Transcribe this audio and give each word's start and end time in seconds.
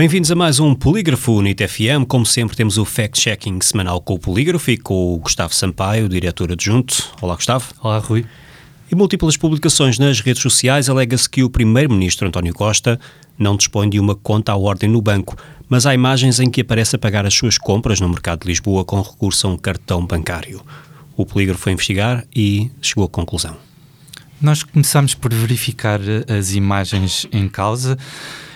Bem-vindos 0.00 0.30
a 0.30 0.34
mais 0.34 0.58
um 0.58 0.74
Polígrafo 0.74 1.42
NIT 1.42 1.68
FM. 1.68 2.06
Como 2.08 2.24
sempre, 2.24 2.56
temos 2.56 2.78
o 2.78 2.86
fact-checking 2.86 3.60
semanal 3.60 4.00
com 4.00 4.14
o 4.14 4.18
Polígrafo 4.18 4.70
e 4.70 4.78
com 4.78 5.12
o 5.12 5.18
Gustavo 5.18 5.54
Sampaio, 5.54 6.08
diretor 6.08 6.50
adjunto. 6.50 7.12
Olá, 7.20 7.34
Gustavo. 7.34 7.66
Olá, 7.82 7.98
Rui. 7.98 8.24
Em 8.90 8.96
múltiplas 8.96 9.36
publicações 9.36 9.98
nas 9.98 10.20
redes 10.20 10.40
sociais, 10.40 10.88
alega-se 10.88 11.28
que 11.28 11.44
o 11.44 11.50
primeiro-ministro 11.50 12.26
António 12.26 12.54
Costa 12.54 12.98
não 13.38 13.58
dispõe 13.58 13.90
de 13.90 14.00
uma 14.00 14.14
conta 14.14 14.52
à 14.52 14.56
ordem 14.56 14.88
no 14.88 15.02
banco, 15.02 15.36
mas 15.68 15.84
há 15.84 15.92
imagens 15.92 16.40
em 16.40 16.48
que 16.48 16.62
aparece 16.62 16.96
a 16.96 16.98
pagar 16.98 17.26
as 17.26 17.34
suas 17.34 17.58
compras 17.58 18.00
no 18.00 18.08
mercado 18.08 18.40
de 18.40 18.48
Lisboa 18.48 18.86
com 18.86 19.02
recurso 19.02 19.48
a 19.48 19.50
um 19.50 19.56
cartão 19.58 20.06
bancário. 20.06 20.62
O 21.14 21.26
polígrafo 21.26 21.64
foi 21.64 21.74
investigar 21.74 22.24
e 22.34 22.70
chegou 22.80 23.04
à 23.04 23.08
conclusão. 23.08 23.54
Nós 24.40 24.62
começamos 24.62 25.14
por 25.14 25.34
verificar 25.34 26.00
as 26.26 26.54
imagens 26.54 27.26
em 27.30 27.46
causa 27.46 27.98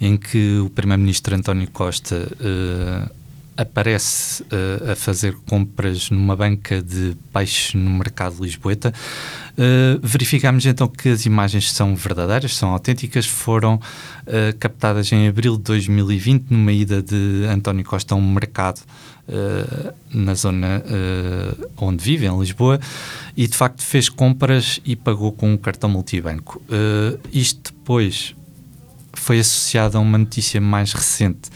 em 0.00 0.16
que 0.16 0.58
o 0.58 0.70
Primeiro-Ministro 0.70 1.34
António 1.34 1.70
Costa 1.70 2.28
uh, 2.40 3.10
aparece 3.56 4.42
uh, 4.42 4.92
a 4.92 4.96
fazer 4.96 5.34
compras 5.46 6.10
numa 6.10 6.36
banca 6.36 6.82
de 6.82 7.16
peixe 7.32 7.76
no 7.76 7.90
mercado 7.90 8.42
Lisboeta. 8.42 8.92
Uh, 9.52 9.98
verificamos 10.02 10.66
então 10.66 10.86
que 10.86 11.08
as 11.08 11.24
imagens 11.24 11.72
são 11.72 11.96
verdadeiras, 11.96 12.54
são 12.54 12.70
autênticas, 12.70 13.24
foram 13.24 13.76
uh, 13.76 14.56
captadas 14.58 15.10
em 15.10 15.26
abril 15.26 15.56
de 15.56 15.62
2020 15.62 16.50
numa 16.50 16.72
ida 16.72 17.02
de 17.02 17.46
António 17.48 17.84
Costa 17.84 18.14
a 18.14 18.18
um 18.18 18.30
mercado 18.30 18.80
uh, 19.28 19.94
na 20.12 20.34
zona 20.34 20.82
onde 21.76 22.02
vive, 22.02 22.26
em 22.26 22.38
Lisboa, 22.38 22.78
e 23.36 23.46
de 23.46 23.56
facto 23.56 23.82
fez 23.82 24.08
compras 24.08 24.80
e 24.84 24.94
pagou 24.94 25.32
com 25.32 25.52
um 25.52 25.56
cartão 25.56 25.88
multibanco. 25.88 26.60
isto 27.32 27.72
depois 27.72 28.34
foi 29.20 29.40
associado 29.40 29.96
a 29.96 30.00
uma 30.00 30.18
notícia 30.18 30.60
mais 30.60 30.92
recente 30.92 31.50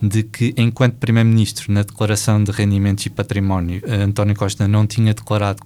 de 0.00 0.22
que, 0.22 0.54
enquanto 0.56 0.94
Primeiro-Ministro, 0.94 1.72
na 1.72 1.82
declaração 1.82 2.42
de 2.42 2.52
rendimentos 2.52 3.04
e 3.06 3.10
património, 3.10 3.82
António 3.86 4.36
Costa 4.36 4.68
não 4.68 4.86
tinha 4.86 5.12
declarado 5.12 5.56